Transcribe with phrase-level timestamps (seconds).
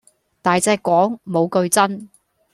[0.41, 2.09] 大隻講，無句真